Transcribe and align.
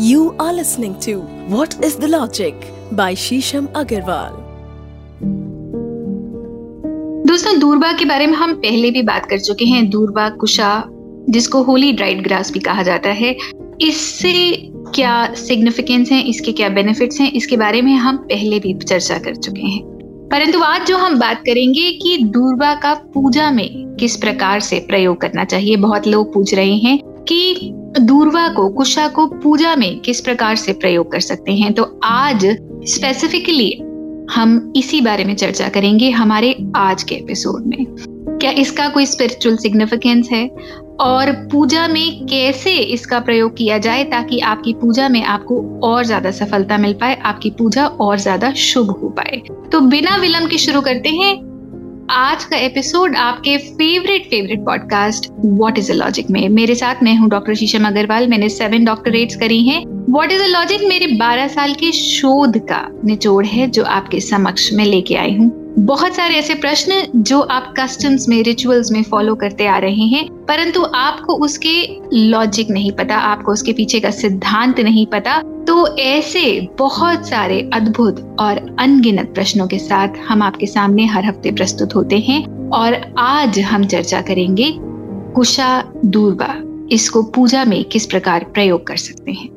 You 0.00 0.18
are 0.18 0.52
listening 0.52 0.94
to 1.00 1.12
What 1.52 1.70
is 1.70 1.94
the 1.96 2.08
Logic 2.08 2.54
by 2.94 3.14
Shisham 3.14 3.62
Agarwal. 3.62 4.32
दोस्तों, 7.26 7.58
दूरबा 7.58 7.92
के 7.92 8.04
बारे 8.04 8.26
में 8.26 8.34
हम 8.34 8.54
पहले 8.54 8.90
भी 8.90 9.02
बात 9.02 9.26
कर 9.26 9.38
चुके 9.38 9.64
हैं। 9.64 9.90
दूरबा, 9.90 10.28
कुशा, 10.28 10.84
जिसको 11.30 11.62
होली 11.62 11.92
ड्राइड 11.92 12.22
ग्रास 12.22 12.52
भी 12.52 12.58
कहा 12.58 12.82
जाता 12.82 13.08
है। 13.08 13.36
इससे 13.80 14.56
क्या 14.94 15.34
सिग्निफिकेंस 15.34 16.12
है, 16.12 16.22
इसके 16.22 16.52
क्या 16.52 16.68
बेनिफिट्स 16.68 17.20
हैं, 17.20 17.32
इसके 17.32 17.56
बारे 17.56 17.82
में 17.82 17.94
हम 17.94 18.16
पहले 18.16 18.60
भी 18.60 18.74
चर्चा 18.74 19.18
कर 19.18 19.34
चुके 19.34 19.62
हैं। 19.62 19.82
परंतु 20.32 20.60
आज 20.60 20.86
जो 20.86 20.96
हम 20.96 21.18
बात 21.20 21.40
करेंगे 21.40 21.92
कि 21.92 22.18
दूरबा 22.24 22.74
का 22.74 22.94
पूजा 22.94 23.50
में 23.50 23.96
किस 24.00 24.16
प्रकार 24.16 24.60
से 24.60 24.80
प्रयोग 24.80 25.20
करना 25.20 25.44
चाहिए, 25.44 25.76
बहुत 25.76 26.06
लोग 26.06 26.34
पूछ 26.34 26.54
रहे 26.54 26.76
हैं 26.76 26.98
कि 26.98 27.72
दूरवा 27.98 28.48
को, 28.48 28.68
कुशा 28.68 29.08
को 29.08 29.26
पूजा 29.26 29.76
में 29.76 30.00
किस 30.00 30.20
प्रकार 30.20 30.56
से 30.56 30.72
प्रयोग 30.72 31.12
कर 31.12 31.20
सकते 31.20 31.52
हैं? 31.52 31.72
तो 31.72 32.00
आज 32.04 32.46
स्पेसिफिकली 32.84 33.72
हम 34.30 34.72
इसी 34.76 35.00
बारे 35.00 35.24
में 35.24 35.36
चर्चा 35.36 35.68
करेंगे 35.68 36.10
हमारे 36.10 36.66
आज 36.76 37.02
के 37.02 37.14
एपिसोड 37.14 37.66
में। 37.66 37.86
क्या 38.40 38.50
इसका 38.50 38.88
कोई 38.88 39.06
स्पिरिचुअल 39.06 39.56
सिग्निफिकेंस 39.56 40.28
है? 40.32 40.50
और 41.00 41.32
पूजा 41.32 41.88
में 41.88 42.26
कैसे 42.26 42.76
इसका 42.76 43.20
प्रयोग 43.20 43.56
किया 43.56 43.78
जाए 43.78 44.04
ताकि 44.04 44.38
आपकी 44.40 44.72
पूजा 44.72 45.08
में 45.08 45.24
आपको 45.24 45.80
और 45.80 46.04
ज़्यादा 46.04 46.30
सफलता 46.30 46.78
मिल 46.78 46.92
पाए, 46.92 47.14
आपकी 47.14 47.50
पूजा 47.50 47.86
और 47.86 48.18
ज़्यादा 48.18 48.52
शुभ 48.52 48.90
हो 48.90 49.08
पाए? 49.08 49.42
तो 49.72 49.80
बिना 49.80 50.16
विलंब 50.16 50.48
के 50.48 50.58
शुरू 50.58 50.80
करते 50.80 51.08
हैं। 51.08 51.45
आज 52.10 52.44
का 52.44 52.56
एपिसोड 52.56 53.16
आपके 53.16 53.58
favourite 53.58 54.24
favourite 54.26 54.60
podcast 54.60 55.30
what 55.44 55.78
is 55.78 55.92
a 55.92 55.94
logic 55.94 56.30
में। 56.30 56.48
मेरे 56.48 56.74
साथ 56.74 56.94
मैं 57.02 57.16
हूँ 57.16 57.28
डॉक्टर 57.28 57.54
शीशम 57.54 57.86
अग्रवाल 57.86 58.28
मैंने 58.28 58.48
सेवन 58.48 58.84
डॉक्टरेट्स 58.84 59.36
करी 59.36 59.68
हैं। 59.68 59.84
व्हाट 60.12 60.32
इज़ 60.32 60.42
अ 60.42 60.46
लॉजिक 60.46 60.80
मेरे 60.88 61.06
12 61.06 61.48
साल 61.48 61.74
के 61.74 61.92
शोध 61.92 62.58
का 62.58 62.88
निचोड़ 63.04 63.46
है, 63.46 63.66
जो 63.68 63.84
आपके 63.84 64.20
समक्ष 64.20 64.72
में 64.72 64.84
लेके 64.84 65.14
आई 65.14 65.36
हूँ। 65.36 65.65
बहुत 65.78 66.14
सारे 66.14 66.34
ऐसे 66.34 66.54
प्रश्न 66.54 67.02
जो 67.16 67.40
आप 67.40 67.74
कस्टम्स 67.78 68.28
में 68.28 68.42
रिचुअल्स 68.42 68.90
में 68.92 69.02
फॉलो 69.02 69.34
करते 69.34 69.66
आ 69.66 69.76
रहे 69.78 70.04
हैं, 70.04 70.28
परंतु 70.46 70.82
आपको 70.94 71.34
उसके 71.36 72.00
लॉजिक 72.12 72.70
नहीं 72.70 72.92
पता, 72.92 73.16
आपको 73.16 73.52
उसके 73.52 73.72
पीछे 73.72 74.00
का 74.00 74.10
सिद्धांत 74.10 74.80
नहीं 74.80 75.06
पता 75.06 75.38
तो 75.66 75.96
ऐसे 75.96 76.68
बहुत 76.78 77.28
सारे 77.28 77.60
अद्भुत 77.74 78.20
और 78.40 78.58
अनगिनत 78.80 79.32
प्रश्नों 79.34 79.66
के 79.66 79.78
साथ 79.78 80.18
हम 80.28 80.42
आपके 80.42 80.66
सामने 80.66 81.06
हर 81.06 81.24
हफ़्ते 81.24 81.52
प्रस्तुत 81.52 81.94
होते 81.94 82.18
हैं 82.18 82.44
और 82.70 83.00
आज 83.18 83.58
हम 83.60 83.86
चर्चा 83.86 84.20
करेंगे 84.20 84.72
कुशा 85.34 85.82
दूरबा 86.04 86.54
इसको 86.92 87.22
पूजा 87.30 87.64
में 87.64 87.82
किस 87.84 88.06
प्रकार 88.06 88.44
प्रयोग 88.44 88.86
कर 88.86 88.96
सकते 88.96 89.32
हैं। 89.32 89.48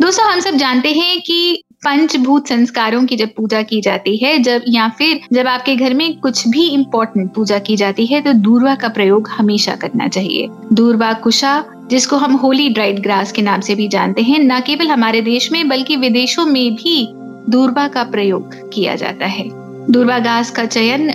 दोस्तों, 0.00 0.32
हम 0.32 0.40
सब 0.40 0.56
जानते 0.56 0.92
हैं 0.92 1.20
कि 1.20 1.62
पंचभूत 1.82 2.48
संस्कारों 2.48 3.04
की 3.06 3.16
जब 3.16 3.28
पूजा 3.36 3.60
की 3.62 3.80
जाती 3.80 4.16
है, 4.16 4.38
जब 4.38 4.62
या 4.68 4.88
फिर 4.88 5.20
जब 5.32 5.46
आपके 5.46 5.74
घर 5.76 5.94
में 5.94 6.18
कुछ 6.20 6.46
भी 6.48 6.66
इम्पोर्टेंट 6.68 7.32
पूजा 7.34 7.58
की 7.58 7.76
जाती 7.76 8.06
है 8.06 8.20
तो 8.20 8.32
दूरवा 8.32 8.74
का 8.74 8.88
प्रयोग 8.88 9.28
हमेशा 9.28 9.74
करना 9.74 10.08
चाहिए। 10.08 10.48
दूरवा 10.72 11.12
कुशा, 11.12 11.64
जिसको 11.90 12.16
हम 12.16 12.34
होली 12.34 12.68
ड्राइड 12.68 13.00
ग्रास 13.02 13.32
के 13.32 13.42
नाम 13.42 13.60
से 13.60 13.74
भी 13.74 13.88
जानते 13.88 14.22
हैं, 14.22 14.38
न 14.38 14.60
केवल 14.60 14.90
हमारे 14.90 15.20
देश 15.20 15.50
में, 15.52 15.68
बल्कि 15.68 15.96
विदेशों 15.96 16.44
में 16.46 16.74
भी 16.74 17.08
दूरबा 17.48 17.86
का 17.88 18.04
प्रयोग 18.04 18.54
किया 18.72 18.94
जाता 18.94 19.26
है। 19.26 19.48
दूरबा 19.90 20.18
घास 20.18 20.50
का 20.50 20.64
चयन 20.66 21.12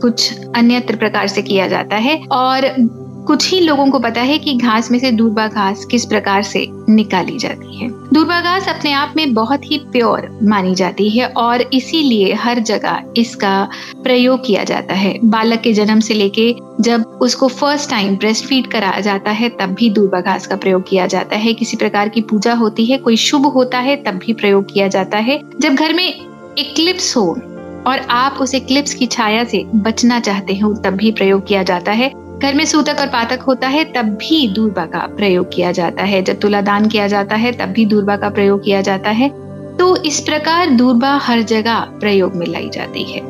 कुछ 0.00 0.32
अन्यत्र 0.56 0.96
प्रकार 0.96 1.26
से 1.26 1.42
किया 1.42 1.68
जाता 1.68 1.96
है, 1.96 2.16
और 2.22 2.70
कुछ 3.28 3.50
ही 3.50 3.60
लोगों 3.60 3.90
को 3.90 3.98
पता 3.98 4.20
है 4.20 4.38
कि 4.38 4.54
घास 4.54 4.90
में 4.90 4.98
से 4.98 5.10
दूरबा 5.12 5.46
घास 5.46 5.84
किस 5.84 6.04
प्रकार 6.04 6.42
से 6.42 6.66
निकाली 6.88 7.38
जाती 7.38 7.76
है। 7.76 7.88
दूरबा 7.88 8.40
घास 8.40 8.68
अपने 8.68 8.92
आप 8.92 9.12
में 9.16 9.34
बहुत 9.34 9.70
ही 9.70 9.78
प्योर 9.78 10.38
मानी 10.42 10.74
जाती 10.74 11.08
है 11.10 11.26
और 11.26 11.60
इसीलिए 11.60 12.34
हर 12.34 12.58
जगह 12.58 13.02
इसका 13.16 13.68
प्रयोग 14.02 14.46
किया 14.46 14.64
जाता 14.64 14.94
है। 14.94 15.18
बालक 15.24 15.60
के 15.60 15.72
जन्म 15.72 16.00
से 16.00 16.14
लेके 16.14 16.54
जब 16.80 17.04
उसको 17.22 17.48
फ़र्स्ट 17.48 17.90
टाइम 17.90 18.16
ब्रेस्ट 18.16 18.44
फ़ीड 18.44 18.66
कराया 18.66 19.00
जाता 19.00 19.30
है, 19.30 19.48
तब 19.48 19.74
भी 19.74 19.90
दूरबा 19.90 20.20
घास 20.20 20.46
का 20.46 20.56
प्रयोग 20.56 20.88
किया 20.88 21.06
जाता 21.06 21.36
है। 21.36 21.52
किसी 21.54 21.76
प्रकार 21.76 22.08
की 22.08 22.20
पूजा 22.20 22.52
होती 22.52 22.86
है, 22.86 22.98
कोई 22.98 23.16
शुभ 23.16 23.46
होता 23.46 23.78
है, 23.78 23.96
तब 23.96 24.20
भी 24.26 24.32
प्रयोग 24.32 24.72
किया 24.72 24.88
जाता 24.88 25.18
है। 25.18 25.40
जब 25.60 25.74
घर 25.74 25.92
में 25.92 26.08
इक्लिप्स 26.58 27.16
हो 27.16 27.26
और 27.86 28.06
आप 28.10 28.38
उस 28.40 28.54
इक्लिप्स 28.54 28.94
की 28.94 29.06
छाया 29.06 29.44
से 29.44 29.64
बचना 29.74 30.20
चाहते 30.20 30.56
हो, 30.58 30.74
तब 30.74 30.90
भी 30.90 31.12
प्रयोग 31.12 31.46
किया 31.46 31.62
जाता 31.62 31.92
है। 31.92 32.27
घर 32.42 32.54
में 32.54 32.64
सूतक 32.64 32.96
और 33.00 33.06
पातक 33.06 33.40
होता 33.40 33.68
है, 33.68 33.84
तब 33.84 34.02
भी 34.02 34.48
दूरबा 34.48 34.86
का 34.86 34.98
प्रयोग 34.98 35.54
किया 35.54 35.72
जाता 35.72 36.02
है। 36.02 36.22
जब 36.22 36.38
तुलादान 36.40 36.88
किया 36.88 37.06
जाता 37.06 37.36
है, 37.36 37.52
तब 37.52 37.64
भी 37.64 37.86
दूरबा 37.86 38.16
का 38.16 38.30
प्रयोग 38.30 38.64
किया 38.64 38.80
जाता 38.80 39.10
है। 39.10 39.28
तो 39.76 39.96
इस 39.96 40.20
प्रकार 40.20 40.70
दूरबा 40.70 41.16
हर 41.16 41.42
जगह 41.42 41.74
प्रयोग 41.74 42.34
में 42.34 42.46
लाई 42.46 42.70
जाती 42.74 43.02
है। 43.02 43.20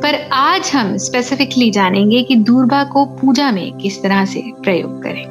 पर 0.00 0.30
आज 0.32 0.70
हम 0.74 0.96
स्पेसिफिकली 0.96 1.70
जानेंगे 1.70 2.22
कि 2.22 2.36
दूरबा 2.36 2.84
को 2.84 3.04
पूजा 3.04 3.50
में 3.50 3.72
किस 3.72 4.02
तरह 4.02 4.24
से 4.24 4.42
प्रयोग 4.62 5.02
करें। 5.02 5.24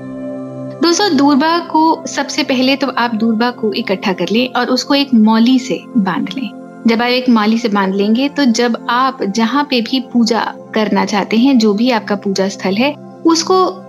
दोस्तों, 0.84 1.18
दूरबा 1.18 1.59
को 1.59 2.03
सबसे 2.08 2.44
पहले 2.44 2.76
तो 2.76 2.88
आप 2.88 3.16
दूरबा 3.16 3.52
को 3.52 3.74
इकट्ठा 3.74 4.14
कर 4.14 4.26
लें 4.32 4.53
और 4.53 4.68
उसको 4.68 4.96
एक 4.96 5.14
मौली 5.14 5.59
से 5.59 5.84
बाँध 5.98 6.30
लें। 6.38 6.50
जब 6.88 7.02
आप 7.02 7.08
एक 7.08 7.30
माली 7.30 7.58
से 7.58 7.68
बाँध 7.70 7.96
लेंगे 7.96 8.30
तो 8.30 8.46
जब 8.46 8.88
आप 8.90 9.24
जहाँ 9.24 9.68
पे 9.70 9.82
भी 9.82 10.00
पूजा 10.00 10.53
करना 10.74 11.06
चाहते 11.06 11.38
हैं, 11.38 11.58
जो 11.58 11.74
भी 11.74 11.92
आपका 11.92 12.16
पूजा 12.16 12.48
स्थल 12.50 12.76
है 12.76 13.11
उसको 13.26 13.84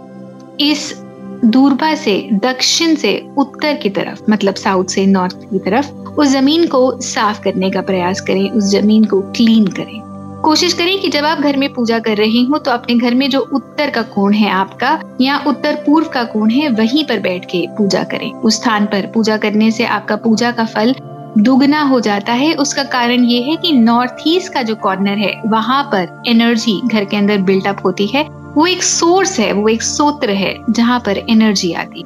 इस 0.60 1.02
दूरबा 1.44 1.94
से, 1.94 2.28
दक्षिण 2.32 2.94
से, 2.94 3.26
उत्तर 3.38 3.74
की 3.74 3.90
तरफ़ 3.90 4.30
मतलब 4.30 4.54
साउथ 4.54 4.84
से 4.84 5.06
नॉर्थ 5.06 5.36
की 5.36 5.58
तरफ़, 5.58 5.90
उस 5.90 6.28
ज़मीन 6.28 6.66
को 6.66 7.00
साफ़ 7.00 7.42
करने 7.42 7.70
का 7.70 7.80
प्रयास 7.80 8.20
करें, 8.20 8.50
उस 8.50 8.64
ज़मीन 8.64 9.04
को 9.04 9.20
क्लीन 9.20 9.66
करें। 9.66 10.00
कोशिश 10.42 10.72
करें 10.72 11.00
कि 11.00 11.08
जब 11.08 11.24
आप 11.24 11.38
घर 11.38 11.56
में 11.56 11.72
पूजा 11.72 11.98
कर 11.98 12.16
रहे 12.16 12.42
हो 12.42 12.58
तो 12.58 12.70
अपने 12.70 12.94
घर 12.94 13.14
में 13.14 13.30
जो 13.30 13.40
उत्तर 13.52 13.90
का 13.90 14.02
कोण 14.02 14.32
है 14.32 14.50
आपका, 14.50 14.98
या 15.20 15.44
उत्तर 15.46 15.74
पूर्व 15.74 16.08
का 16.08 16.24
कोण 16.24 16.50
है, 16.50 16.68
वहीं 16.68 17.04
पर 17.04 17.20
बैठ 17.20 17.44
के 17.44 17.66
पूजा 17.78 18.02
करें। 18.04 18.32
उस 18.32 18.56
स्थान 18.56 18.86
पर 18.86 19.06
पूजा 19.06 19.36
करने 19.36 19.70
से 19.70 19.84
आपका 19.84 20.16
पूजा 20.16 20.50
का 20.50 20.64
फल 20.64 20.94
दुगना 21.38 21.82
हो 21.82 22.00
जाता 22.00 22.32
है। 22.32 22.54
उसका 22.54 22.82
कारण 22.84 23.24
ये 23.24 23.40
है 23.42 23.56
कि 23.56 23.72
नॉर्थ 23.72 24.16
ईस्ट 24.26 24.52
का 24.52 24.62
जो 24.62 24.74
कॉर्नर 24.74 25.18
है, 25.18 25.42
वहाँ 25.46 25.82
पर 25.84 26.22
एनर्जी 26.26 26.80
घर 26.86 27.04
के 27.04 27.16
अंदर 27.16 27.38
बिल्टअप 27.38 27.84
होती 27.84 28.06
है। 28.06 28.41
वो 28.54 28.66
एक 28.66 28.82
सोर्स 28.82 29.38
है, 29.40 29.52
वो 29.52 29.68
एक 29.68 29.82
सोत्र 29.82 30.30
है 30.30 30.56
जहाँ 30.70 30.98
पर 31.00 31.18
एनर्जी 31.30 31.72
आती 31.72 32.02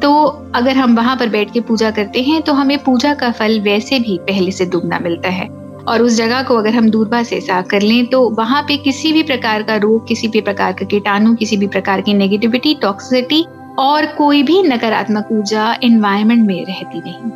तो 0.00 0.10
अगर 0.54 0.76
हम 0.76 0.94
वहाँ 0.96 1.16
पर 1.16 1.28
बैठ 1.28 1.52
के 1.52 1.60
पूजा 1.60 1.90
करते 1.90 2.22
हैं 2.22 2.40
तो 2.42 2.52
हमें 2.52 2.78
पूजा 2.78 3.14
का 3.14 3.30
फल 3.30 3.60
वैसे 3.60 3.98
भी 4.00 4.18
पहले 4.18 4.50
से 4.50 4.66
दुगना 4.66 4.98
मिलता 4.98 5.28
है। 5.28 5.48
और 5.80 6.02
उस 6.02 6.16
जगह 6.16 6.42
को 6.42 6.56
अगर 6.56 6.74
हम 6.74 6.88
दूरबा 6.90 7.22
से 7.22 7.40
साफ़ 7.40 7.66
कर 7.66 7.82
लें 7.82 8.06
तो 8.06 8.28
वहाँ 8.30 8.62
पे 8.62 8.76
किसी 8.76 9.12
भी 9.12 9.22
प्रकार 9.22 9.62
का 9.62 9.76
रोग, 9.76 10.06
किसी 10.08 10.28
भी 10.28 10.40
प्रकार 10.40 10.72
का 10.72 10.86
कीटाणु, 10.86 11.34
किसी 11.34 11.56
भी 11.56 11.66
प्रकार 11.66 12.00
की 12.00 12.14
नेगेटिविटी 12.14 12.74
टॉक्सिसिटी 12.74 13.44
और 13.78 14.06
कोई 14.06 14.42
भी 14.42 14.62
नकारात्मक 14.62 15.28
ऊर्जा 15.32 15.72
एनवायरमेंट 15.84 16.46
में 16.46 16.64
रहती 16.64 17.00
नहीं। 17.00 17.30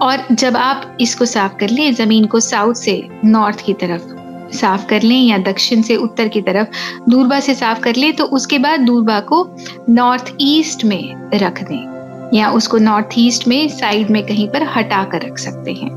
और 0.00 0.34
जब 0.34 0.56
आप 0.56 0.96
इसको 1.00 1.24
साफ़ 1.26 1.56
कर 1.56 1.68
लें, 1.68 1.94
ज़मीन 1.94 2.26
को 2.26 2.40
साउथ 2.40 2.74
से 2.74 3.02
नॉर्थ 3.24 3.60
की 3.60 3.72
तरफ़ 3.74 4.12
साफ़ 4.54 4.86
कर 4.86 5.02
लें 5.02 5.20
या 5.20 5.38
दक्षिण 5.42 5.82
से 5.82 5.96
उत्तर 5.96 6.28
की 6.28 6.40
तरफ़ 6.42 7.10
दूरबा 7.10 7.40
से 7.40 7.54
साफ़ 7.54 7.80
कर 7.80 7.96
लें 7.96 8.12
तो 8.12 8.24
उसके 8.32 8.58
बाद 8.58 8.80
दूरबा 8.80 9.20
को 9.22 9.46
नॉर्थ 9.88 10.32
ईस्ट 10.40 10.84
में 10.84 11.30
रख 11.34 11.62
दें 11.62 12.30
या 12.34 12.50
उसको 12.50 12.78
नॉर्थ 12.78 13.18
ईस्ट 13.18 13.48
में 13.48 13.68
साइड 13.68 14.10
में 14.10 14.22
कहीं 14.26 14.48
पर 14.48 14.62
हटा 14.76 15.02
कर 15.04 15.22
रख 15.22 15.38
सकते 15.38 15.72
हैं। 15.72 15.90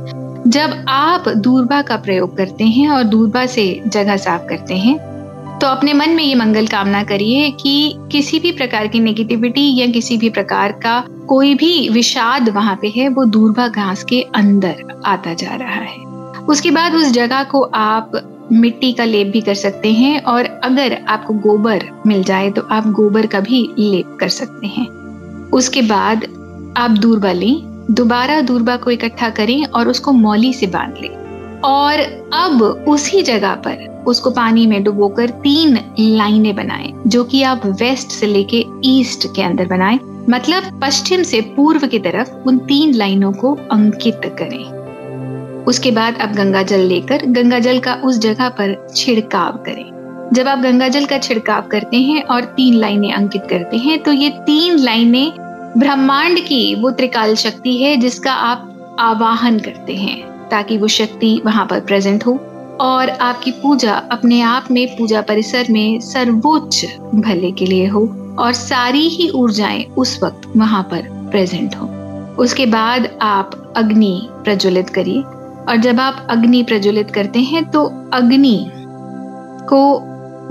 जब 0.48 0.86
आप 0.90 1.30
दूरबा 1.30 1.82
का 1.82 1.96
प्रयोग 1.98 2.38
करते 2.38 2.64
हैं 2.64 2.90
और 2.90 3.04
दूरबा 3.04 3.46
से 3.46 3.82
जगह 3.88 4.18
साफ़ 4.18 4.48
करते 4.48 4.78
हैं 4.78 4.98
तो 5.60 5.68
अपने 5.68 5.94
मन 5.94 6.10
में 6.10 6.24
ये 6.24 6.36
मंगल 6.36 6.68
कामना 6.68 7.04
करिए 7.04 7.50
कि 7.52 7.96
किसी 8.12 8.40
भी 8.40 8.52
प्रकार 8.52 8.88
की 8.88 9.00
नेगेटिविटी 9.00 9.82
या 9.82 9.88
किसी 9.88 10.18
भी 10.18 10.30
प्रकार 10.30 10.72
का 10.72 11.04
कोई 11.28 11.54
भी 11.56 11.90
विषाद 11.90 12.50
वहाँ 12.50 12.78
पे 12.82 12.88
है, 12.88 13.08
वो 13.10 13.26
दूरबा 13.26 13.68
घास 13.68 14.04
के 14.04 14.22
अंदर 14.36 15.02
आता 15.06 15.34
जा 15.34 15.56
रहा 15.56 15.82
है। 15.82 16.06
उसके 16.46 16.72
बाद 16.72 16.96
उस 16.96 17.12
जगह 17.12 17.44
को 17.44 17.62
आप 17.74 18.12
मिट्टी 18.52 18.92
का 18.94 19.04
लेप 19.04 19.28
भी 19.28 19.42
कर 19.42 19.54
सकते 19.54 19.92
हैं 19.92 20.24
और 20.24 20.46
अगर 20.64 20.98
आपको 21.08 21.34
गोबर 21.34 21.84
मिल 22.06 22.24
जाए 22.24 22.50
तो 22.52 22.62
आप 22.62 22.88
गोबर 22.88 23.26
का 23.26 23.40
भी 23.40 23.74
लेप 23.80 24.18
कर 24.20 24.30
सकते 24.30 24.68
हैं। 24.68 24.88
उसके 25.50 25.82
बाद 25.82 26.24
आप 26.78 26.92
दूरबा 26.92 27.32
लें, 27.32 27.86
दोबारा 27.92 28.42
दूरबा 28.42 28.76
को 28.76 28.92
इकट्ठा 28.92 29.30
करें 29.30 29.66
और 29.66 29.88
उसको 29.88 30.12
मौली 30.12 30.54
से 30.54 30.68
बाँध 30.68 30.96
लें। 31.02 31.62
और 31.62 32.00
अब 32.34 32.86
उसी 32.88 33.22
जगह 33.22 33.56
पर 33.56 34.04
उसको 34.08 34.32
पानी 34.32 34.68
में 34.68 34.84
डुबोकर 34.84 35.30
तीन 35.30 35.80
लाइनें 36.00 36.56
बनाएँ, 36.56 36.94
जो 37.08 37.24
कि 37.24 37.44
आप 37.44 37.66
वेस्ट 37.66 38.08
से 38.08 38.28
लेके 38.28 38.66
ईस्ट 38.86 39.28
के 39.36 39.42
अंदर 39.42 39.68
बनाएँ। 39.68 40.00
मतलब 40.30 40.80
पश्चिम 40.84 41.24
से 41.24 41.42
पूर्व 41.42 41.88
की 41.88 42.00
तरफ़ 42.00 42.32
उन 42.48 42.58
तीन 42.58 42.94
लाइनों 42.94 43.32
को 43.32 43.54
अंकित 43.72 44.22
करें। 44.26 44.77
उसके 45.68 45.92
बाद 45.92 46.18
आप 46.18 46.30
गंगा 46.30 46.62
जल 46.64 46.80
लेकर 46.80 47.26
गंगा 47.26 47.60
जल 47.60 47.80
का 47.80 47.94
उस 48.04 48.18
जगह 48.20 48.50
पर 48.50 48.76
छिड़काव 48.96 49.58
करें। 49.66 50.30
जब 50.34 50.48
आप 50.48 50.60
गंगा 50.60 50.88
जल 50.88 51.06
का 51.06 51.18
छिड़काव 51.18 51.68
करते 51.68 51.98
हैं 51.98 52.24
और 52.24 52.46
तीन 52.56 52.74
लाइनें 52.74 53.14
अंकित 53.14 53.48
करते 53.50 53.78
हैं 53.78 54.02
तो 54.04 54.12
ये 54.12 54.30
तीन 54.30 54.78
लाइनें 54.78 55.32
ब्रह्मांड 55.78 56.40
की 56.40 56.76
वो 56.76 56.92
त्रिकाल 56.92 57.36
शक्ति 57.36 57.78
है 57.78 57.96
जिसका 57.98 58.34
आप 58.34 58.98
आवाहन 59.00 59.60
करते 59.60 59.96
हैं, 59.96 60.50
ताकि 60.50 60.78
वो 60.78 60.88
शक्ति 60.88 61.42
वहाँ 61.46 61.66
पर 61.66 61.80
प्रेजेंट 61.80 62.26
हो 62.26 62.34
और 62.82 63.10
आपकी 63.10 63.52
पूजा 63.52 63.94
अपने 64.12 64.42
आप 64.42 64.68
में 64.72 64.88
पूजा 64.98 65.22
परिसर 65.22 65.68
में 65.70 66.00
सर्वोच्च 66.00 66.86
भले 67.16 67.52
के 67.52 67.66
लिए 67.66 67.88
हो 67.88 68.02
और 68.40 68.54
सारी 68.54 69.08
ही 69.10 69.30
ऊर्जाएँ 69.30 69.84
उस 69.98 70.20
वक्त 70.24 70.52
वहाँ 70.58 70.84
पर 70.84 71.08
प्रेजेंट 71.32 71.76
हो। 71.76 71.88
उसके 72.44 72.66
बाद 72.66 73.10
आप 73.22 73.74
अग्नि 73.78 74.30
प्रज्वलित 74.44 74.90
करिए। 74.90 75.24
और 75.70 75.78
जब 75.78 76.00
आप 76.00 76.28
अग्नि 76.30 76.62
प्रज्वलित 76.64 77.12
करते 77.12 77.40
हैं 77.42 77.64
तो 77.72 77.84
अग्नि 78.14 78.72
को 79.70 79.80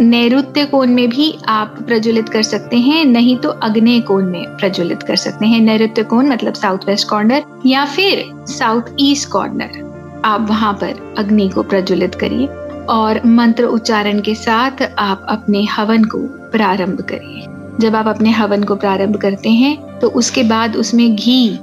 नैऋत्य 0.00 0.64
कोण 0.64 0.90
में 0.90 1.08
भी 1.10 1.32
आप 1.48 1.76
प्रज्वलित 1.86 2.28
कर 2.28 2.42
सकते 2.42 2.76
हैं, 2.76 3.04
नहीं 3.04 3.36
तो 3.36 3.48
अग्नि 3.48 4.00
कोण 4.00 4.24
में 4.24 4.56
प्रज्वलित 4.56 5.02
कर 5.02 5.16
सकते 5.16 5.46
हैं। 5.46 5.60
नैऋत्य 5.60 6.02
कोण 6.02 6.28
मतलब 6.28 6.54
साउथ 6.54 6.86
वेस्ट 6.86 7.08
कॉर्नर 7.08 7.44
या 7.66 7.84
फिर 7.86 8.24
साउथ 8.48 8.96
ईस्ट 9.00 9.28
कॉर्नर 9.30 10.22
आप 10.24 10.46
वहाँ 10.48 10.72
पर 10.72 11.14
अग्नि 11.18 11.48
को 11.48 11.62
प्रज्वलित 11.62 12.14
करिए 12.14 12.46
और 12.88 13.20
मंत्र 13.26 13.64
उच्चारण 13.66 14.20
के 14.20 14.34
साथ 14.34 14.82
आप 14.98 15.26
अपने 15.28 15.64
हवन 15.66 16.04
को 16.04 16.18
प्रारंभ 16.52 17.00
करिए। 17.02 17.46
जब 17.80 17.96
आप 17.96 18.08
अपने 18.08 18.30
हवन 18.30 18.62
को 18.62 18.76
प्रारंभ 18.76 19.16
करते 19.16 19.50
हैं 19.50 19.98
तो 19.98 20.08
उसके 20.10 20.42
बाद 20.42 20.76
उसमें 20.76 21.14
घी 21.16 21.58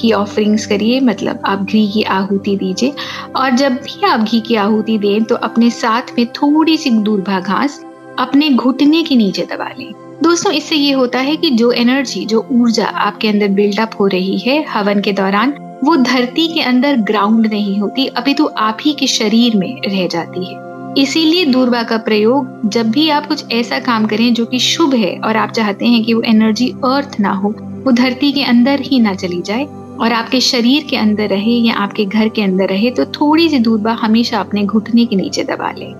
की 0.00 0.12
ऑफरिंग्स 0.12 0.66
करिए 0.66 1.00
मतलब 1.00 1.42
आप 1.44 1.62
घी 1.62 1.86
की 1.88 2.02
आहुति 2.02 2.56
दीजिए। 2.56 2.92
और 3.36 3.50
जब 3.50 3.72
भी 3.74 4.06
आप 4.06 4.20
घी 4.20 4.40
की 4.40 4.54
आहुति 4.56 4.98
दें 4.98 5.24
तो 5.24 5.34
अपने 5.34 5.70
साथ 5.70 6.18
में 6.18 6.26
थोड़ी 6.32 6.76
सी 6.76 6.90
दूरभा 6.90 7.40
घास 7.40 7.80
अपने 8.18 8.50
घुटने 8.50 9.02
के 9.02 9.16
नीचे 9.16 9.46
दबा 9.52 9.68
लें। 9.78 9.92
दोस्तों, 10.22 10.52
इससे 10.52 10.76
ये 10.76 10.92
होता 10.92 11.18
है 11.18 11.36
कि 11.36 11.50
जो 11.50 11.70
एनर्जी 11.72 12.24
जो 12.24 12.46
ऊर्जा 12.52 12.86
आपके 12.86 13.28
अंदर 13.28 13.48
बिल्डअप 13.50 13.90
हो 14.00 14.06
रही 14.06 14.38
है 14.38 14.62
हवन 14.64 15.00
के 15.00 15.12
दौरान, 15.12 15.54
वो 15.84 15.96
धरती 15.96 16.46
के 16.48 16.60
अंदर 16.60 16.96
ग्राउंड 17.02 17.46
नहीं 17.46 17.78
होती, 17.78 18.06
अभी 18.06 18.34
तो 18.34 18.44
आप 18.46 18.78
ही 18.80 18.92
के 18.92 19.06
शरीर 19.06 19.56
में 19.56 19.80
रह 19.86 20.06
जाती 20.06 20.44
है। 20.44 20.60
इसीलिए 20.98 21.44
दूरबा 21.44 21.82
का 21.82 21.96
प्रयोग, 21.98 22.68
जब 22.70 22.90
भी 22.90 23.08
आप 23.08 23.26
कुछ 23.26 23.52
ऐसा 23.52 23.78
काम 23.78 24.06
करें 24.06 24.32
जो 24.34 24.46
कि 24.46 24.58
शुभ 24.58 24.94
है 24.94 25.16
और 25.18 25.36
आप 25.36 25.50
चाहते 25.50 25.86
हैं 25.86 26.02
कि 26.04 26.14
वो 26.14 26.22
एनर्जी 26.22 26.68
अर्थ 26.84 27.16
ना 27.20 27.32
हो, 27.32 27.54
वो 27.84 27.92
धरती 27.92 28.32
के 28.32 28.42
अंदर 28.44 28.80
ही 28.80 29.00
ना 29.00 29.14
चली 29.14 29.40
जाए 29.42 29.66
और 30.02 30.12
आपके 30.12 30.40
शरीर 30.40 30.86
के 30.90 30.96
अंदर 30.96 31.28
रहे 31.28 31.52
या 31.58 31.74
आपके 31.74 32.04
घर 32.04 32.28
के 32.28 32.42
अंदर 32.42 32.68
रहे 32.68 32.90
तो 32.90 33.04
थोड़ी 33.12 33.48
सी 33.48 33.58
दूरबा 33.58 33.92
हमेशा 33.92 34.38
अपने 34.38 34.64
घुटने 34.64 35.04
के 35.06 35.16
नीचे 35.16 35.44
दबा 35.44 35.70
लें। 35.70 35.92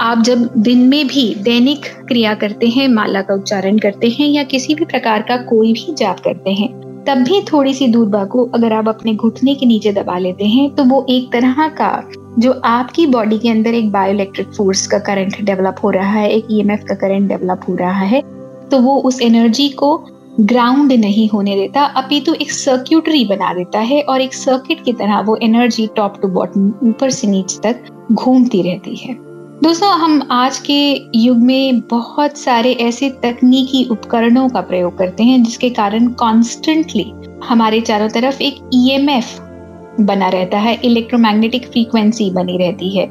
आप 0.00 0.22
जब 0.22 0.48
दिन 0.58 0.78
में 0.88 1.06
भी 1.06 1.34
दैनिक 1.34 1.86
क्रिया 2.08 2.34
करते 2.34 2.68
हैं, 2.68 2.88
माला 2.88 3.22
का 3.22 3.34
उच्चारण 3.34 3.78
करते 3.78 4.08
हैं 4.08 4.28
या 4.28 4.42
किसी 4.44 4.74
भी 4.74 4.84
प्रकार 4.84 5.22
का 5.22 5.36
कोई 5.44 5.72
भी 5.72 5.94
जाप 5.94 6.20
करते 6.20 6.50
हैं, 6.50 6.68
तब 7.04 7.22
भी 7.22 7.40
थोड़ी 7.42 7.74
सी 7.74 7.86
दूरबा 7.88 8.24
को 8.24 8.44
अगर 8.54 8.72
आप 8.72 8.88
अपने 8.88 9.14
घुटने 9.14 9.54
के 9.54 9.66
नीचे 9.66 9.92
दबा 9.92 10.18
लेते 10.18 10.44
हैं 10.46 10.68
तो 10.74 10.84
वो 10.84 11.04
एक 11.10 11.32
तरह 11.32 11.68
का 11.80 11.90
जो 12.38 12.52
आपकी 12.64 13.06
बॉडी 13.06 13.38
के 13.38 13.48
अंदर 13.48 13.74
एक 13.74 13.90
बायोइलेक्ट्रिक 13.92 14.48
फोर्स 14.48 14.86
का 14.86 14.98
करंट 14.98 15.40
डेवलप 15.42 15.76
हो 15.84 15.90
रहा 15.90 16.10
है, 16.10 16.30
एक 16.30 16.46
ईएमएफ 16.50 16.84
का 16.88 16.94
करंट 16.94 17.28
डेवलप 17.28 17.60
हो 17.68 17.74
रहा 17.76 18.04
है 18.04 18.22
तो 18.70 18.78
वो 18.78 18.96
उस 19.00 19.20
एनर्जी 19.22 19.68
को 19.68 19.96
ग्राउंड 20.40 20.92
नहीं 20.92 21.28
होने 21.28 21.54
देता 21.56 21.82
अपितु 21.84 22.32
तो 22.32 22.38
एक 22.40 22.50
सर्क्यूटरी 22.52 23.24
बना 23.24 23.52
देता 23.54 23.78
है 23.78 24.00
और 24.02 24.20
एक 24.20 24.34
सर्किट 24.34 24.84
की 24.84 24.92
तरह 24.92 25.20
वो 25.20 25.36
एनर्जी 25.36 25.86
टॉप 25.86 26.14
टू 26.22 26.28
बॉटम 26.28 26.72
ऊपर 26.82 27.10
से 27.10 27.26
नीचे 27.26 27.60
तक 27.62 28.08
घूमती 28.12 28.62
रहती 28.62 28.96
है। 28.96 29.14
दोस्तों, 29.62 29.90
हम 29.90 30.28
आज 30.30 30.58
के 30.58 31.02
युग 31.18 31.36
में 31.36 31.80
बहुत 31.80 32.38
सारे 32.38 32.72
ऐसे 32.72 33.10
तकनीकी 33.10 33.84
उपकरणों 33.84 34.48
का 34.48 34.60
प्रयोग 34.60 34.98
करते 34.98 35.22
हैं, 35.22 35.42
जिसके 35.42 35.70
कारण 35.70 36.08
कॉन्स्टेंटली 36.08 37.12
हमारे 37.44 37.80
चारों 37.80 38.08
तरफ़ 38.08 38.42
एक 38.42 38.58
ईएमएफ 38.74 39.36
e 39.36 40.04
बना 40.04 40.28
रहता 40.28 40.58
है 40.58 40.74
इलेक्ट्रोमैग्नेटिक 40.84 41.66
फ्रीक्वेंसी 41.66 42.30
बनी 42.30 42.56
रहती 42.58 42.96
है। 42.98 43.06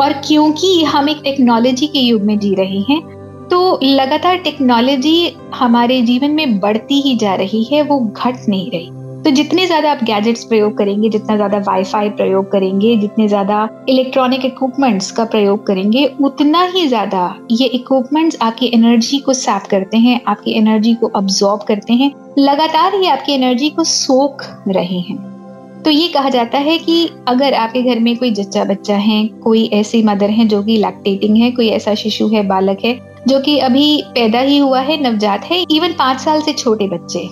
और 0.00 0.12
क्योंकि 0.26 0.84
हम 0.84 1.08
एक 1.08 1.20
टेक्नोलॉजी 1.24 1.86
के 1.86 1.98
युग 1.98 2.22
में 2.22 2.38
जी 2.38 2.54
रहे 2.54 2.80
हैं 2.80 3.02
तो 3.50 3.78
लगातार 3.82 4.36
टेक्नोलॉजी 4.36 5.36
हमारे 5.54 6.02
जीवन 6.02 6.30
में 6.30 6.58
बढ़ती 6.60 7.00
ही 7.00 7.16
जा 7.16 7.34
रही 7.34 7.64
है, 7.64 7.82
वो 7.82 7.98
घट 8.00 8.36
नहीं 8.48 8.70
रही। 8.70 8.90
तो 9.24 9.30
जितने 9.30 9.66
ज़्यादा 9.66 9.90
आप 9.92 10.02
गैजेट्स 10.04 10.44
प्रयोग 10.44 10.76
करेंगे, 10.78 11.08
जितना 11.08 11.36
ज़्यादा 11.36 11.58
वाईफाई 11.58 12.08
प्रयोग 12.08 12.50
करेंगे, 12.52 12.96
जितने 12.96 13.28
ज़्यादा 13.28 13.68
इलेक्ट्रॉनिक 13.88 14.44
इक्विपमेंट्स 14.44 15.10
का 15.10 15.24
प्रयोग 15.24 15.66
करेंगे, 15.66 16.04
उतना 16.20 16.64
ही 16.64 16.86
ज़्यादा 16.88 17.38
ये 17.50 17.66
इक्विपमेंट्स 17.66 18.38
आपकी 18.42 18.70
एनर्जी 18.74 19.18
को 19.18 19.32
सैप 19.32 19.62
करते 19.70 19.96
हैं, 19.96 20.20
आपकी 20.28 20.52
एनर्जी 20.52 20.94
को 20.94 21.06
अब्जॉर्ब 21.06 21.62
करते 21.62 21.92
हैं। 21.92 22.10
लगातार 22.38 22.94
ही 22.94 23.08
आपकी 23.08 23.32
एनर्जी 23.32 23.70
को 23.70 23.84
सोख 23.84 24.44
रहे 24.68 25.00
हैं। 25.00 25.82
तो 25.82 25.90
ये 25.90 26.08
कहा 26.08 26.28
जाता 26.28 26.58
है 26.58 26.78
कि 26.78 27.08
अगर 27.28 27.54
आपके 27.54 27.82
घर 27.82 27.98
में 28.00 28.16
कोई 28.16 28.30
जच्चा 28.30 28.64
बच्चा 28.64 28.96
है, 28.96 29.26
कोई 29.26 29.64
ऐसी 29.72 30.02
मदर 30.02 30.30
है 30.30 30.46
जो 30.48 30.62
कि 30.62 30.76
लैक्टेटिंग 30.76 31.36
है, 31.36 31.50
कोई 31.50 31.68
ऐसा 31.68 31.94
शिशु 31.94 32.28
है, 32.28 32.46
बालक 32.46 32.78
है 32.84 33.13
जो 33.28 33.40
कि 33.40 33.58
अभी 33.60 34.02
पैदा 34.14 34.40
ही 34.40 34.58
हुआ 34.58 34.80
है, 34.80 35.00
नवजात 35.02 35.44
है 35.44 35.64
इवन 35.70 35.92
पाँच 35.94 36.20
साल 36.20 36.40
से 36.42 36.52
छोटे 36.54 36.88
बच्चे। 36.88 37.28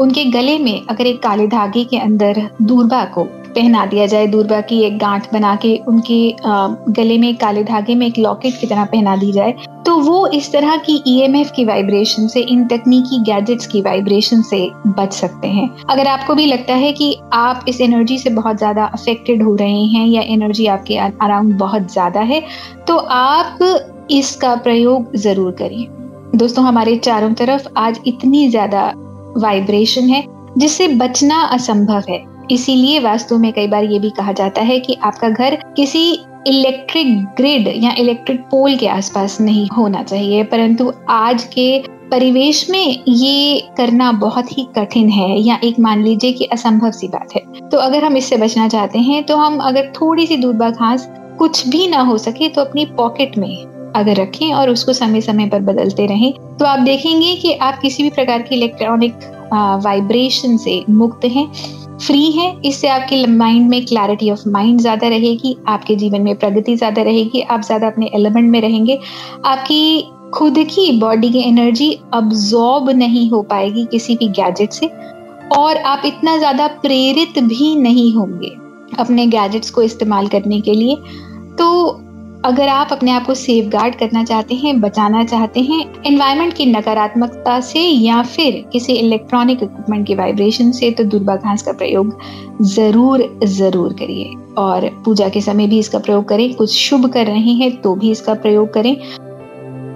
उनके 0.00 0.24
गले 0.30 0.58
में 0.58 0.86
अगर 0.86 1.06
एक 1.06 1.22
काले 1.22 1.46
धागे 1.48 1.84
के 1.84 1.98
अंदर 1.98 2.48
दूरबा 2.62 3.04
को 3.14 3.24
पहना 3.54 3.84
दिया 3.86 4.06
जाए, 4.06 4.26
दूरबा 4.26 4.60
की 4.60 4.80
एक 4.82 4.96
गांठ 4.98 5.32
बना 5.32 5.54
के 5.56 5.76
उनके 5.88 6.92
गले 6.92 7.18
में 7.18 7.34
काले 7.36 7.64
धागे 7.64 7.94
में 7.94 8.06
एक 8.06 8.18
लॉकेट 8.18 8.60
की 8.60 8.66
तरह 8.66 8.84
पहना 8.84 9.16
दी 9.16 9.32
जाए 9.32 9.54
तो 9.86 9.96
वो 9.98 10.26
इस 10.28 10.50
तरह 10.52 10.76
की 10.78 11.02
ईएमएफ 11.08 11.46
e 11.46 11.54
की 11.54 11.64
वाइब्रेशन 11.64 12.26
से, 12.28 12.40
इन 12.40 12.66
तकनीकी 12.68 13.18
गैजेट्स 13.22 13.66
की 13.66 13.80
वाइब्रेशन 13.82 14.42
से 14.42 14.68
बच 14.88 15.12
सकते 15.12 15.48
हैं। 15.48 15.68
अगर 15.84 16.06
आपको 16.08 16.34
भी 16.34 16.46
लगता 16.46 16.74
है 16.74 16.92
कि 16.92 17.16
आप 17.32 17.64
इस 17.68 17.80
एनर्जी 17.80 18.18
से 18.18 18.30
बहुत 18.30 18.58
ज़्यादा 18.58 18.84
अफेक्टेड 18.84 19.42
हो 19.42 19.54
रहे 19.56 19.84
हैं 19.86 20.06
या 20.06 20.22
एनर्जी 20.34 20.66
आपके 20.68 20.96
अराउंड 20.96 21.58
बहुत 21.58 21.92
ज़्यादा 21.92 22.20
है 22.22 22.42
तो 22.88 22.96
आप 22.96 23.58
इसका 24.10 24.54
प्रयोग 24.56 25.16
ज़रूर 25.16 25.52
करें। 25.52 25.86
दोस्तों, 26.34 26.64
हमारे 26.64 26.96
चारों 26.98 27.32
तरफ़ 27.34 27.68
आज 27.76 28.00
इतनी 28.06 28.48
ज़्यादा 28.48 28.92
वाइब्रेशन 29.36 30.08
है, 30.08 30.24
जिससे 30.58 30.88
बचना 30.88 31.40
असंभव 31.48 32.04
है। 32.08 32.24
इसीलिए 32.50 32.98
वास्तु 33.00 33.38
में 33.38 33.52
कई 33.52 33.66
बार 33.66 33.84
ये 33.84 33.98
भी 33.98 34.10
कहा 34.10 34.32
जाता 34.32 34.60
है 34.62 34.78
कि 34.80 34.96
आपका 35.02 35.28
घर 35.28 35.56
किसी 35.76 36.10
इलेक्ट्रिक 36.48 37.16
ग्रिड 37.36 37.68
या 37.76 37.94
इलेक्ट्रिक 37.98 38.40
पोल 38.50 38.76
के 38.76 38.86
आसपास 38.88 39.40
नहीं 39.40 39.68
होना 39.68 40.02
चाहिए, 40.02 40.42
परंतु 40.44 40.92
आज 41.08 41.44
के 41.44 41.82
परिवेश 42.10 42.66
में 42.70 43.02
ये 43.08 43.60
करना 43.76 44.10
बहुत 44.14 44.50
ही 44.58 44.66
कठिन 44.76 45.08
है 45.08 45.38
या 45.40 45.58
एक 45.64 45.78
मान 45.80 46.02
लीजिए 46.02 46.32
कि 46.32 46.44
असंभव 46.44 46.90
सी 46.90 47.08
बात 47.08 47.34
है। 47.36 47.68
तो 47.68 47.78
अगर 47.78 48.04
हम 48.04 48.16
इससे 48.16 48.36
बचना 48.36 48.68
चाहते 48.68 48.98
हैं 49.00 49.22
तो 49.24 49.36
हम 49.36 49.58
अगर 49.60 49.92
थोड़ी 49.92 50.26
सी 50.26 50.36
दूरबा 50.36 50.70
घास 50.70 51.08
कुछ 51.38 51.66
भी 51.68 51.86
ना 51.88 52.00
हो 52.00 52.16
सके 52.18 52.48
तो 52.48 52.60
अपनी 52.60 52.84
पॉकेट 52.96 53.38
में 53.38 53.48
अगर 53.94 54.16
रखें 54.16 54.52
और 54.52 54.70
उसको 54.70 54.92
समय 54.94 55.20
समय 55.20 55.48
पर 55.48 55.60
बदलते 55.62 56.06
रहें 56.06 56.32
तो 56.58 56.64
आप 56.64 56.78
देखेंगे 56.80 57.34
कि 57.36 57.52
आप 57.54 57.78
किसी 57.78 58.02
भी 58.02 58.10
प्रकार 58.10 58.42
की 58.42 58.54
इलेक्ट्रॉनिक 58.54 59.30
वाइब्रेशन 59.84 60.56
से 60.56 60.82
मुक्त 60.90 61.24
हैं 61.26 61.46
फ्री 61.98 62.30
है। 62.32 62.46
इससे 62.62 62.88
आपके 62.88 63.26
माइंड 63.28 63.68
में 63.70 63.84
क्लैरिटी 63.86 64.30
ऑफ़ 64.30 64.48
माइंड 64.48 64.80
ज़्यादा 64.80 65.08
रहेगी, 65.08 65.56
आपके 65.68 65.96
जीवन 65.96 66.22
में 66.22 66.34
प्रगति 66.36 66.76
ज़्यादा 66.76 67.02
रहेगी, 67.02 67.40
आप 67.42 67.62
ज़्यादा 67.62 67.86
अपने 67.86 68.10
एलिमेंट 68.14 68.50
में 68.50 68.60
रहेंगे। 68.60 68.98
आपकी 69.44 70.02
खुद 70.34 70.58
की 70.66 70.90
बॉडी 71.00 71.30
की 71.30 71.40
एनर्जी 71.40 71.92
अब्जॉर्ब 72.14 72.90
नहीं 72.90 73.28
हो 73.30 73.42
पाएगी 73.44 73.84
किसी 73.84 74.14
भी 74.16 74.28
गैजेट 74.30 74.72
से 74.72 74.86
और 75.52 75.76
आप 75.76 76.02
इतना 76.06 76.36
ज़्यादा 76.38 76.66
प्रेरित 76.82 77.38
भी 77.40 77.74
नहीं 77.76 78.12
होंगे 78.14 78.50
अपने 78.98 79.26
गैजेट्स 79.28 79.70
को 79.70 79.82
इस्तेमाल 79.82 80.28
करने 80.28 80.60
के 80.60 80.72
लिए। 80.72 80.96
तो 81.56 81.68
अगर 82.44 82.68
आप 82.68 82.88
अपने 82.92 83.10
आप 83.10 83.26
को 83.26 83.34
सेफ़ 83.34 83.66
गार्ड 83.70 83.94
करना 83.94 84.22
चाहते 84.24 84.54
हैं, 84.54 84.80
बचाना 84.80 85.22
चाहते 85.24 85.60
हैं 85.60 86.02
एनवायरमेंट 86.06 86.52
की 86.54 86.64
नकारात्मकता 86.66 87.58
से 87.60 87.80
या 87.80 88.22
फिर 88.24 88.54
किसी 88.72 88.92
इलेक्ट्रॉनिक 88.92 89.62
इक्विपमेंट 89.62 90.06
की 90.06 90.14
वाइब्रेशन 90.14 90.72
से 90.72 90.90
तो 90.90 91.04
दुर्बा 91.04 91.36
घास 91.36 91.62
का 91.62 91.72
प्रयोग 91.72 92.18
ज़रूर 92.62 93.24
ज़रूर 93.44 93.92
करिए। 93.92 94.30
और 94.58 94.88
पूजा 95.04 95.28
के 95.28 95.40
समय 95.40 95.66
भी 95.66 95.78
इसका 95.78 95.98
प्रयोग 95.98 96.28
करें। 96.28 96.52
कुछ 96.54 96.74
शुभ 96.74 97.08
कर 97.12 97.26
रहे 97.26 97.52
हैं 97.52 97.70
तो 97.80 97.94
भी 97.94 98.10
इसका 98.10 98.34
प्रयोग 98.36 98.72
करें। 98.74 98.96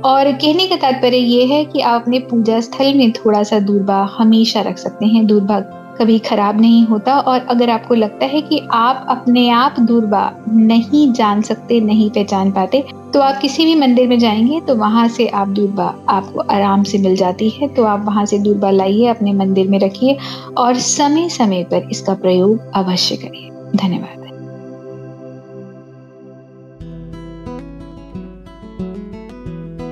और 0.02 0.32
कहने 0.32 0.66
का 0.66 0.76
तात्पर्य 0.76 1.16
ये 1.16 1.44
है 1.46 1.64
कि 1.64 1.80
आप 1.80 2.00
अपने 2.02 2.18
पूजा 2.30 2.60
स्थल 2.60 2.94
में 2.94 3.10
थोड़ा 3.12 3.42
सा 3.42 3.58
दूरबा 3.60 4.02
हमेशा 4.18 4.60
रख 4.60 4.78
सकते 4.78 5.06
हैं। 5.06 5.26
दूरबा 5.26 5.58
कभी 5.98 6.18
खराब 6.18 6.60
नहीं 6.60 6.84
होता 6.86 7.18
और 7.20 7.46
अगर 7.50 7.70
आपको 7.70 7.94
लगता 7.94 8.26
है 8.26 8.40
कि 8.42 8.60
आप 8.72 9.06
अपने 9.08 9.48
आप 9.50 9.80
दूरबा 9.80 10.30
नहीं 10.48 11.12
जान 11.12 11.42
सकते, 11.42 11.80
नहीं 11.80 12.10
पहचान 12.10 12.50
पाते 12.52 12.84
तो 13.14 13.20
आप 13.20 13.38
किसी 13.38 13.64
भी 13.64 13.74
मंदिर 13.74 14.08
में 14.08 14.18
जाएँगे 14.18 14.60
तो 14.60 14.74
वहाँ 14.74 15.06
से 15.08 15.26
आप 15.28 15.48
दूरबा 15.48 15.94
आपको 16.08 16.40
आराम 16.40 16.82
से 16.82 16.98
मिल 16.98 17.16
जाती 17.16 17.48
है। 17.50 17.68
तो 17.68 17.84
आप 17.84 18.04
वहाँ 18.06 18.24
से 18.26 18.38
दूरबा 18.38 18.70
लाइए, 18.70 19.06
अपने 19.06 19.32
मंदिर 19.32 19.68
में 19.68 19.78
रखिए 19.78 20.16
और 20.58 20.78
समय 20.82 21.28
समय 21.28 21.64
पर 21.64 21.88
इसका 21.90 22.14
प्रयोग 22.14 22.72
अवश्य 22.74 23.16
करिए। 23.16 23.50
धन्यवाद। 23.76 24.25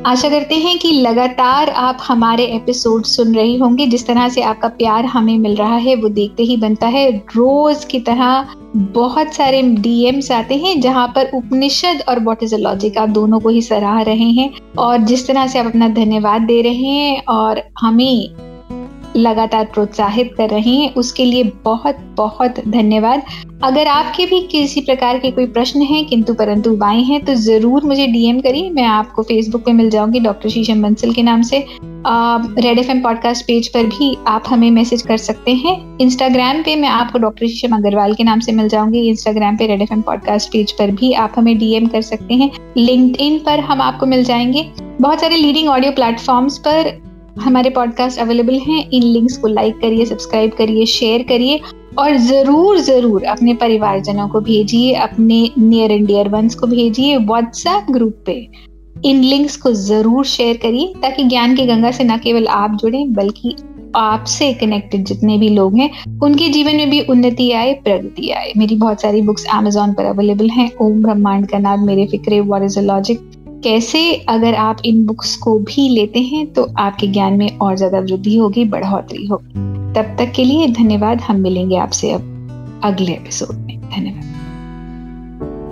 आशा 0.07 0.29
करते 0.29 0.55
हैं 0.55 0.79
कि 0.79 0.93
लगातार 0.93 1.71
आप 1.71 1.99
हमारे 2.03 2.45
एपिसोड 2.45 3.05
सुन 3.05 3.35
रही 3.35 3.59
होंगे। 3.59 3.87
जिस 3.87 4.07
तरह 4.07 4.29
से 4.29 4.43
आपका 4.43 4.69
प्यार 4.69 5.05
हमें 5.05 5.39
मिल 5.39 5.57
रहा 5.57 5.77
है, 5.77 5.95
वो 5.95 6.09
देखते 6.09 6.43
ही 6.43 6.57
बनता 6.57 6.87
है। 6.87 7.11
रोज 7.13 7.85
की 7.85 8.01
तरह 8.01 8.47
बहुत 8.77 9.35
सारे 9.35 9.63
डीएम्स 9.63 10.33
आते 10.33 10.55
हैं, 10.55 10.81
जहाँ 10.81 11.09
पर 11.09 11.31
उपनिषद 11.35 12.03
और 12.09 12.21
वॉट 12.21 12.39
आप 12.99 13.09
दोनों 13.09 13.41
को 13.41 13.49
ही 13.49 13.63
सराह 13.63 14.01
रहे 14.03 14.31
हैं। 14.31 14.51
और 14.79 14.99
जिस 14.99 15.27
तरह 15.27 15.47
से 15.47 15.59
आप 15.59 15.67
अपना 15.67 15.89
धन्यवाद 15.89 16.43
दे 16.43 16.63
रहे 16.63 16.75
हैं 16.75 17.25
और 17.25 17.63
हमें 17.81 18.29
लगातार 19.17 19.65
प्रोत्साहित 19.65 20.35
कर 20.37 20.51
रहे 20.51 20.71
हैं। 20.71 20.93
उसके 20.95 21.25
लिए 21.25 21.43
बहुत 21.65 21.97
बहुत 22.17 22.61
धन्यवाद। 22.69 23.23
अगर 23.65 23.87
आपके 23.87 24.27
भी 24.27 24.41
किसी 24.43 24.81
प्रकार 24.81 25.19
के 25.19 25.31
कोई 25.31 25.47
प्रश्न 25.47 25.83
हैं, 25.83 26.05
किंतु 26.07 26.35
परंतु 26.35 26.77
बाएँ 26.77 27.03
हैं 27.03 27.25
तो 27.25 27.35
ज़रूर 27.35 27.85
मुझे 27.85 28.07
डीएम 28.07 28.41
करिए। 28.41 28.71
मैं 28.71 28.85
आपको 28.85 29.23
फेसबुक 29.23 29.65
पे 29.65 29.73
मिल 29.73 29.91
जाऊँगी 29.91 30.21
डॉक्टर 30.21 30.49
शीशम 30.49 30.83
बंसल 30.83 31.13
के 31.13 31.23
नाम 31.23 31.43
से। 31.43 31.65
Red 32.07 32.79
F 32.79 32.91
M 32.91 33.01
podcast 33.03 33.45
page 33.45 33.69
पर 33.69 33.85
भी 33.85 34.17
आप 34.29 34.45
हमें 34.49 34.71
मैसेज 34.71 35.03
कर 35.03 35.17
सकते 35.17 35.53
हैं। 35.55 35.77
इंस्टाग्राम 35.99 36.63
पे 36.63 36.75
मैं 36.77 36.89
आपको 36.89 37.19
डॉक्टर 37.19 37.47
शीशम 37.47 37.77
अग्रवाल 37.77 38.15
के 38.15 38.25
नाम 38.25 38.41
से 38.41 38.53
मिल 38.53 38.69
जाऊँगी। 38.69 39.09
इंस्टाग्राम 39.09 39.57
पे 39.57 39.67
Red 39.67 39.83
F 39.83 39.93
M 39.93 40.03
podcast 40.03 40.49
page 40.49 40.73
पर 40.73 40.91
भी 40.91 41.13
आप 41.13 41.33
हमें 41.37 41.57
डीएम 41.59 41.87
कर 41.87 42.03
सकते 42.03 42.35
हैं। 42.35 42.51
लिंक्ड 42.77 43.17
पर 43.47 43.61
हम 43.61 43.81
आपको 43.81 44.07
मिल 44.07 44.25
जाएँगे। 44.25 44.71
बहुत 45.01 45.21
सारे 45.21 45.37
लीडिंग 45.37 45.69
ऑडियो 45.69 45.93
प्लेटफॉर्म्स 45.93 46.59
पर 46.59 47.04
हमारे 47.41 47.71
पॉडकास्ट 47.71 48.19
अवेलेबल 48.19 48.59
हैं। 48.61 48.89
इन 48.91 49.03
लिंक्स 49.03 49.37
को 49.37 49.49
लाइक 49.49 49.79
करिए 49.79 50.05
सब्सक्राइब 50.07 50.53
करिए 50.53 50.87
शेयर 50.87 51.23
करिए 51.23 51.61
और 51.99 52.17
ज़रूर 52.19 52.79
ज़रूर 52.81 53.25
अपने 53.25 53.55
परिवारजनों 53.55 54.29
को 54.29 54.41
भेजिए, 54.41 54.93
अपने 54.93 55.51
नियर 55.59 55.93
एंड 55.93 56.07
डियर 56.07 56.29
वंस 56.29 56.55
को 56.55 56.67
भेजिए 56.67 57.17
व्हाट्सएप 57.19 57.91
ग्रुप 57.91 58.23
पे। 58.27 58.47
इन 59.05 59.23
लिंक्स 59.23 59.57
को 59.57 59.73
ज़रूर 59.73 60.25
शेयर 60.25 60.57
करिए 60.57 60.93
ताकि 61.03 61.25
ज्ञान 61.25 61.57
की 61.57 61.67
गंगा 61.67 61.91
से 61.91 62.05
न 62.05 62.19
केवल 62.19 62.47
आप 62.47 62.77
जुड़े, 62.81 63.05
बल्कि 63.07 63.57
आपसे 63.97 64.53
कनेक्टेड 64.55 65.05
जितने 65.05 65.37
भी 65.39 65.49
लोग 65.49 65.77
हैं, 65.79 65.91
उनके 66.23 66.49
जीवन 66.49 66.77
में 66.77 66.91
भी 66.91 67.01
उन्नति 67.01 67.51
आए, 67.53 67.73
प्रगति 67.75 68.31
आए। 68.31 68.53
मेरी 68.57 68.77
बहुत 68.77 69.01
सारी 69.01 69.21
बुक्स 69.23 69.45
अमेजोन 69.55 69.93
पर 69.95 70.05
अवेलेबल 70.05 70.51
हैं। 70.51 70.71
ओम 70.81 71.03
ब्रह्मांड 71.03 71.47
का 71.47 71.59
नाद, 71.59 71.81
मेरे 71.81 72.07
फिक्रे 72.07 72.41
वॉर 72.41 72.65
इज़ 72.65 72.79
अ 72.79 72.83
लॉजिक 72.83 73.21
कैसे 73.65 74.01
अगर 74.29 74.55
आप 74.55 74.79
इन 74.85 75.05
बुक्स 75.07 75.37
को 75.37 75.59
भी 75.59 75.89
लेते 75.89 76.21
हैं 76.21 76.47
तो 76.53 76.67
आपके 76.79 77.07
ज्ञान 77.07 77.33
में 77.33 77.59
और 77.59 77.77
ज़्यादा 77.77 77.99
वृद्धि 77.99 78.37
होगी, 78.37 78.65
बढ़ोतरी 78.65 79.27
होगी। 79.27 79.53
तब 79.95 80.17
तक 80.19 80.33
के 80.37 80.45
लिए 80.45 80.67
धन्यवाद। 80.69 81.21
हम 81.21 81.41
मिलेंगे 81.41 81.77
आपसे 81.77 82.11
अब 82.13 82.81
अगले 82.85 83.13
एपिसोड 83.13 83.55
में। 83.57 83.81
धन्यवाद। 83.81 84.25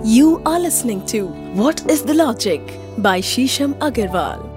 You 0.07 0.33
are 0.47 0.59
listening 0.59 1.01
to 1.11 1.27
what 1.61 1.75
is 1.91 2.03
the 2.05 2.11
logic 2.11 2.67
by 2.99 3.21
Sheesham 3.21 3.73
Agarwal 3.81 4.52